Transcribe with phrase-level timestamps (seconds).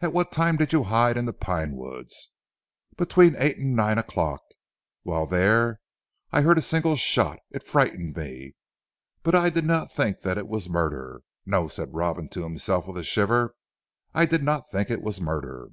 [0.00, 2.30] "At what time did you hide in the Pine Woods?"
[2.96, 4.40] "Between eight and nine o'clock.
[5.02, 5.80] While there
[6.30, 7.40] I heard a single shot.
[7.50, 8.54] It frightened me.
[9.24, 11.22] But I did not think that it was murder.
[11.44, 13.56] No," said Robin to himself with a shiver,
[14.14, 15.70] "I did not think it was murder."